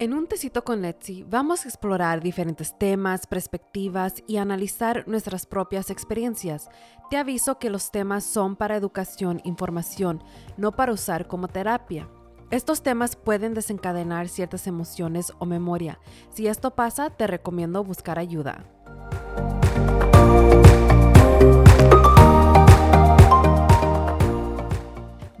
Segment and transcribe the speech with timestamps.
[0.00, 5.90] En un tecito con Letzi vamos a explorar diferentes temas, perspectivas y analizar nuestras propias
[5.90, 6.70] experiencias.
[7.10, 10.22] Te aviso que los temas son para educación, información,
[10.56, 12.08] no para usar como terapia.
[12.52, 15.98] Estos temas pueden desencadenar ciertas emociones o memoria.
[16.30, 18.64] Si esto pasa, te recomiendo buscar ayuda.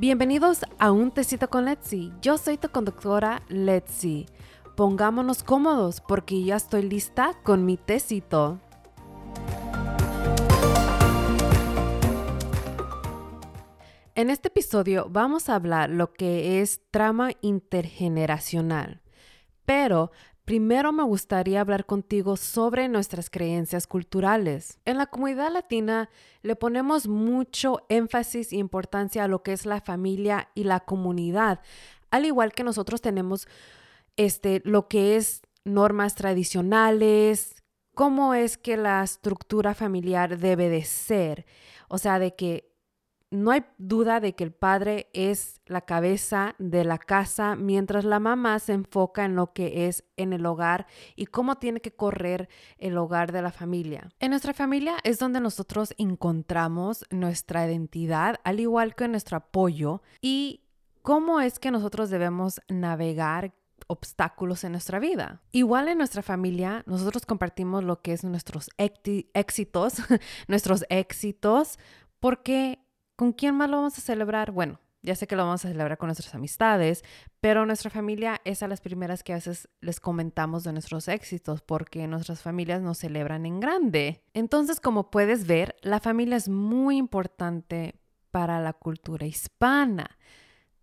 [0.00, 2.12] Bienvenidos a Un Tecito con Letzi.
[2.22, 4.26] Yo soy tu conductora Letzi.
[4.78, 8.60] Pongámonos cómodos porque ya estoy lista con mi tecito.
[14.14, 19.02] En este episodio vamos a hablar lo que es trama intergeneracional.
[19.64, 20.12] Pero
[20.44, 24.78] Primero me gustaría hablar contigo sobre nuestras creencias culturales.
[24.86, 26.08] En la comunidad latina
[26.40, 31.60] le ponemos mucho énfasis e importancia a lo que es la familia y la comunidad,
[32.10, 33.46] al igual que nosotros tenemos
[34.18, 37.62] este lo que es normas tradicionales,
[37.94, 41.46] cómo es que la estructura familiar debe de ser.
[41.88, 42.68] O sea, de que
[43.30, 48.20] no hay duda de que el padre es la cabeza de la casa mientras la
[48.20, 52.48] mamá se enfoca en lo que es en el hogar y cómo tiene que correr
[52.78, 54.08] el hogar de la familia.
[54.18, 60.62] En nuestra familia es donde nosotros encontramos nuestra identidad, al igual que nuestro apoyo y
[61.02, 63.52] cómo es que nosotros debemos navegar
[63.88, 65.42] obstáculos en nuestra vida.
[65.50, 69.94] Igual en nuestra familia, nosotros compartimos lo que es nuestros éxitos,
[70.48, 71.78] nuestros éxitos,
[72.20, 72.84] porque
[73.18, 74.52] ¿Con quién más lo vamos a celebrar?
[74.52, 77.02] Bueno, ya sé que lo vamos a celebrar con nuestras amistades,
[77.40, 81.60] pero nuestra familia es a las primeras que a veces les comentamos de nuestros éxitos
[81.60, 84.22] porque nuestras familias nos celebran en grande.
[84.34, 87.96] Entonces, como puedes ver, la familia es muy importante
[88.30, 90.16] para la cultura hispana.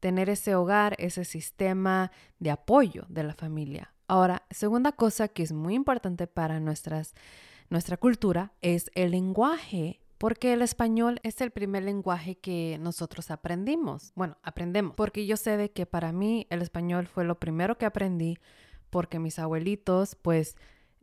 [0.05, 3.91] Tener ese hogar, ese sistema de apoyo de la familia.
[4.07, 7.15] Ahora, segunda cosa que es muy importante para nuestras,
[7.71, 14.11] nuestra cultura es el lenguaje porque el español es el primer lenguaje que nosotros aprendimos.
[14.13, 17.87] Bueno, aprendemos, porque yo sé de que para mí el español fue lo primero que
[17.87, 18.37] aprendí,
[18.91, 20.55] porque mis abuelitos, pues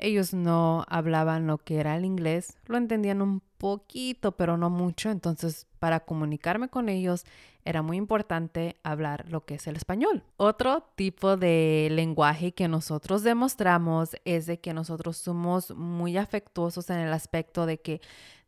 [0.03, 5.11] ellos no hablaban lo que era el inglés, lo entendían un poquito, pero no mucho,
[5.11, 7.25] entonces para comunicarme con ellos
[7.65, 10.25] era muy importante hablar lo que es el español.
[10.37, 16.99] Otro tipo de lenguaje que nosotros demostramos es de que nosotros somos muy afectuosos en
[16.99, 18.01] el aspecto de que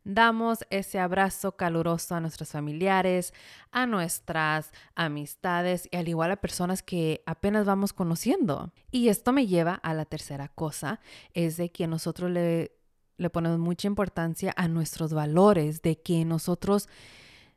[0.04, 3.32] damos ese abrazo caluroso a nuestros familiares,
[3.72, 8.72] a nuestras amistades y al igual a personas que apenas vamos conociendo.
[8.91, 11.00] Y esto me lleva a la tercera cosa,
[11.32, 12.72] es de que nosotros le,
[13.16, 16.88] le ponemos mucha importancia a nuestros valores, de que nosotros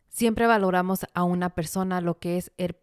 [0.08, 2.76] siempre valoramos a una persona lo que es el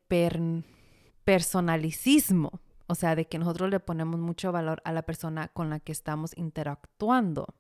[1.25, 2.61] personalicismo.
[2.87, 5.91] O sea, de que nosotros le ponemos mucho valor a la persona con la que
[5.91, 7.55] estamos interactuando,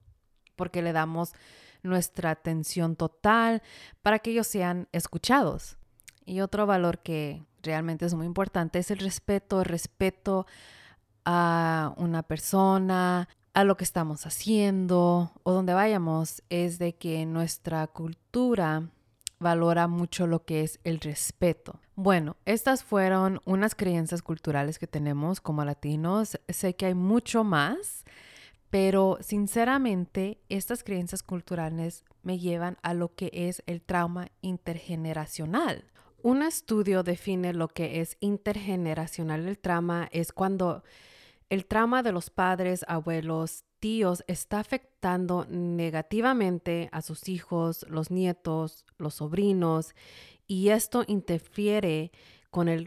[0.55, 1.33] porque le damos
[1.85, 3.63] nuestra atención total
[4.03, 5.77] para que ellos sean escuchados.
[6.27, 10.47] Y otro valor que realmente es muy importante es el respeto, respeto
[11.25, 17.87] a una persona, a lo que estamos haciendo o donde vayamos, es de que nuestra
[17.87, 18.89] cultura
[19.39, 21.81] valora mucho lo que es el respeto.
[21.95, 26.41] Bueno, estas fueron unas creencias culturales que tenemos como latinos.
[26.49, 28.05] Sé que hay mucho más
[28.75, 35.85] pero sinceramente, estas creencias culturales me llevan a lo que es el trauma intergeneracional.
[36.25, 39.47] Un estudio define lo que es intergeneracional.
[39.47, 40.83] El trauma es cuando
[41.51, 48.87] el trauma de los padres, abuelos, tíos está afectando negativamente a sus hijos, los nietos,
[48.99, 49.95] los sobrinos,
[50.49, 52.11] y esto interfiere
[52.51, 52.87] con el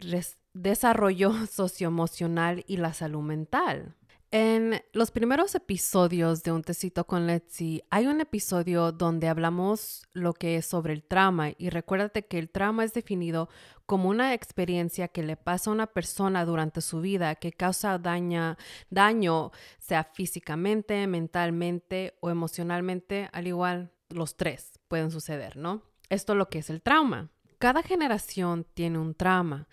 [0.52, 3.94] desarrollo socioemocional y la salud mental.
[4.30, 10.34] En los primeros episodios de Un Tecito con Letzi, hay un episodio donde hablamos lo
[10.34, 13.48] que es sobre el trauma y recuérdate que el trauma es definido
[13.86, 18.58] como una experiencia que le pasa a una persona durante su vida que causa daño,
[18.90, 25.80] daño sea físicamente, mentalmente o emocionalmente, al igual los tres pueden suceder, ¿no?
[26.10, 27.30] Esto es lo que es el trauma.
[27.58, 29.68] Cada generación tiene un trauma.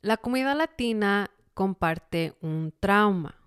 [0.00, 3.37] La comunidad latina comparte un trauma.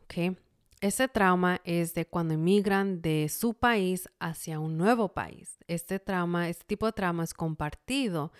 [0.81, 5.57] Ese trauma es de cuando emigran de su país hacia un nuevo país.
[5.67, 8.31] Este trauma, este tipo de trauma es compartido.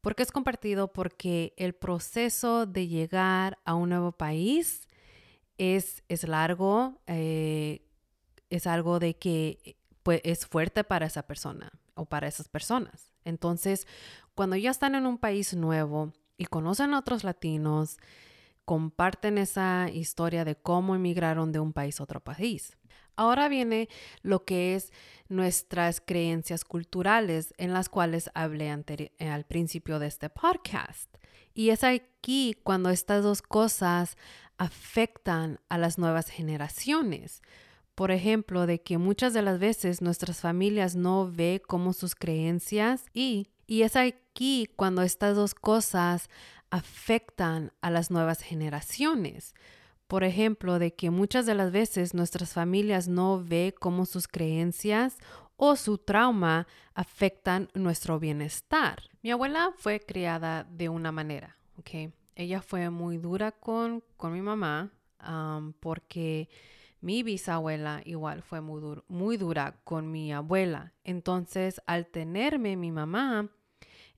[0.00, 0.92] ¿Por qué es compartido?
[0.92, 4.88] Porque el proceso de llegar a un nuevo país
[5.58, 7.82] es, es largo, eh,
[8.48, 13.12] es algo de que pues, es fuerte para esa persona o para esas personas.
[13.24, 13.86] Entonces,
[14.34, 17.98] cuando ya están en un país nuevo y conocen a otros latinos,
[18.64, 22.76] comparten esa historia de cómo emigraron de un país a otro país.
[23.16, 23.88] Ahora viene
[24.22, 24.92] lo que es
[25.28, 31.14] nuestras creencias culturales en las cuales hablé al principio de este podcast.
[31.52, 34.16] Y es aquí cuando estas dos cosas
[34.56, 37.42] afectan a las nuevas generaciones.
[37.94, 43.04] Por ejemplo, de que muchas de las veces nuestras familias no ve como sus creencias
[43.12, 46.28] y, y es aquí cuando estas dos cosas
[46.70, 49.54] afectan a las nuevas generaciones.
[50.08, 55.18] Por ejemplo, de que muchas de las veces nuestras familias no ve cómo sus creencias
[55.54, 59.04] o su trauma afectan nuestro bienestar.
[59.22, 62.12] Mi abuela fue criada de una manera, ¿ok?
[62.34, 64.90] Ella fue muy dura con, con mi mamá
[65.78, 66.48] porque
[67.00, 70.92] mi bisabuela igual fue muy, muy dura con mi abuela.
[71.04, 73.48] Entonces, al tenerme mi mamá,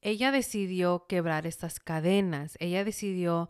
[0.02, 3.48] ella decidió quebrar estas cadenas, ella decidió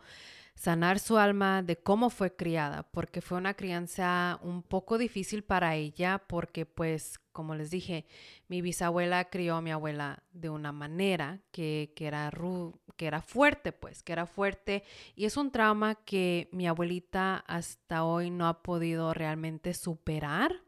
[0.54, 5.74] sanar su alma de cómo fue criada, porque fue una crianza un poco difícil para
[5.74, 8.06] ella, porque pues, como les dije,
[8.48, 12.30] mi bisabuela crió a mi abuela de una manera que, que era
[12.96, 14.84] que era fuerte, pues, que era fuerte,
[15.16, 20.60] y es un trauma que mi abuelita hasta hoy no ha podido realmente superar.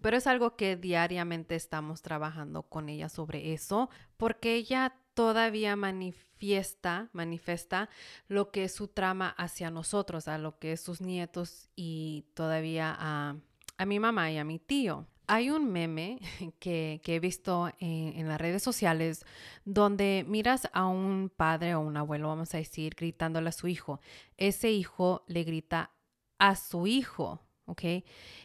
[0.00, 7.08] Pero es algo que diariamente estamos trabajando con ella sobre eso, porque ella todavía manifiesta,
[7.12, 7.88] manifiesta
[8.28, 12.94] lo que es su trama hacia nosotros, a lo que es sus nietos y todavía
[12.96, 13.36] a,
[13.78, 15.06] a mi mamá y a mi tío.
[15.26, 16.20] Hay un meme
[16.60, 19.26] que, que he visto en, en, las redes sociales
[19.64, 24.00] donde miras a un padre o un abuelo, vamos a decir, gritándole a su hijo.
[24.36, 25.90] Ese hijo le grita
[26.38, 27.82] a su hijo, ¿ok?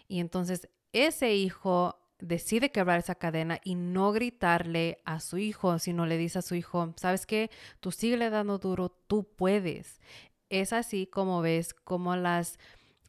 [0.07, 6.05] Y entonces ese hijo decide quebrar esa cadena y no gritarle a su hijo, sino
[6.05, 7.49] le dice a su hijo, ¿sabes qué?
[7.79, 9.99] Tú sigue dando duro, tú puedes.
[10.49, 12.57] Es así como ves cómo las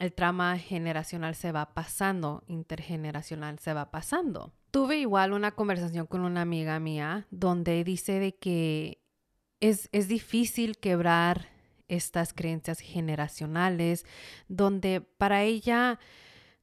[0.01, 4.53] el trama generacional se va pasando, intergeneracional se va pasando.
[4.73, 9.01] Tuve igual una conversación con una amiga mía donde dice de que
[9.61, 11.49] es, es difícil quebrar
[11.87, 14.05] estas creencias generacionales,
[14.49, 16.01] donde para ella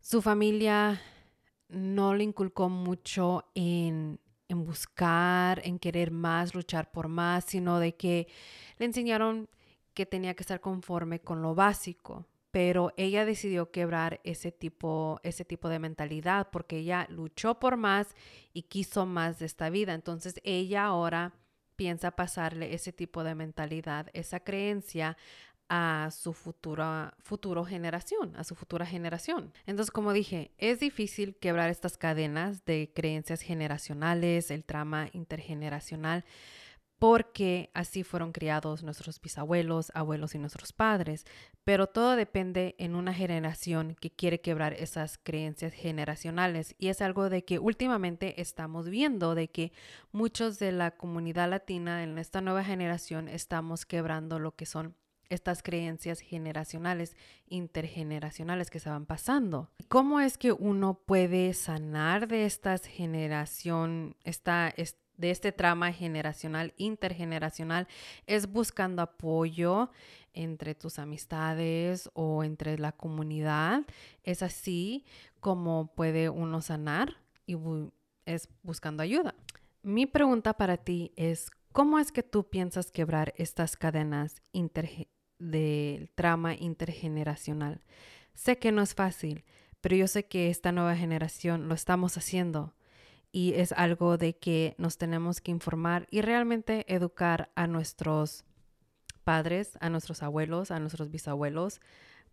[0.02, 1.02] su familia
[1.70, 4.20] no le inculcó mucho en,
[4.50, 8.28] en buscar, en querer más, luchar por más, sino de que
[8.78, 9.48] le enseñaron
[9.94, 12.26] que tenía que estar conforme con lo básico.
[12.52, 18.14] Pero ella decidió quebrar ese tipo, ese tipo de mentalidad porque ella luchó por más
[18.52, 19.94] y quiso más de esta vida.
[19.94, 21.34] Entonces ella ahora
[21.78, 25.16] piensa pasarle ese tipo de mentalidad, esa creencia
[25.74, 29.54] a su futura futuro generación, a su futura generación.
[29.66, 36.26] Entonces, como dije, es difícil quebrar estas cadenas de creencias generacionales, el trama intergeneracional,
[37.00, 41.26] porque así fueron criados nuestros bisabuelos, abuelos y nuestros padres.
[41.64, 46.76] Pero todo depende en una generación que quiere quebrar esas creencias generacionales.
[46.80, 49.72] Y es algo de que últimamente estamos viendo, de que
[50.12, 54.98] muchos de la comunidad latina en esta nueva generación estamos quebrando lo que son
[55.32, 57.16] estas creencias generacionales,
[57.48, 59.70] intergeneracionales que se van pasando.
[59.88, 64.74] ¿Cómo es que uno puede sanar de esta generación, esta,
[65.18, 67.88] de este trama generacional, intergeneracional?
[68.28, 69.90] Es buscando apoyo
[70.34, 73.84] entre tus amistades o entre la comunidad.
[74.24, 75.06] Es así
[75.40, 77.56] como puede uno sanar y
[78.26, 79.34] es buscando ayuda.
[79.82, 85.21] Mi pregunta para ti es, ¿cómo es que tú piensas quebrar estas cadenas intergeneracionales?
[85.42, 87.82] Del trama intergeneracional.
[88.34, 89.44] Sé que no es fácil,
[89.82, 92.74] pero yo sé que esta nueva generación lo estamos haciendo
[93.32, 98.46] y es algo de que nos tenemos que informar y realmente educar a nuestros
[99.24, 101.82] padres, a nuestros abuelos, a nuestros bisabuelos,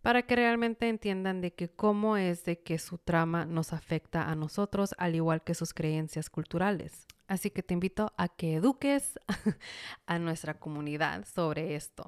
[0.02, 4.34] para que realmente entiendan de que cómo es de que su trama nos afecta a
[4.34, 7.06] nosotros, al igual que sus creencias culturales.
[7.26, 9.18] Así que te invito a que eduques
[10.06, 12.06] a nuestra comunidad sobre esto.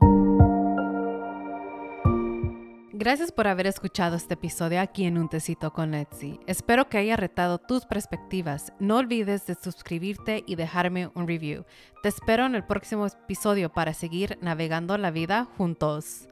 [3.00, 6.38] Gracias por haber escuchado este episodio aquí en Un Tecito con Etsy.
[6.46, 8.74] Espero que haya retado tus perspectivas.
[8.78, 11.64] No olvides de suscribirte y dejarme un review.
[12.02, 16.28] Te espero en el próximo episodio para seguir navegando la vida juntos.